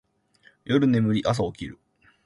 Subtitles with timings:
[0.65, 1.77] 夜眠り、朝起きる